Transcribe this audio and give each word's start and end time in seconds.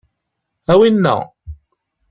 A 0.71 0.73
winna! 0.79 1.15